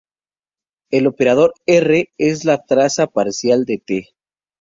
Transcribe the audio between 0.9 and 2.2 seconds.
operador "R"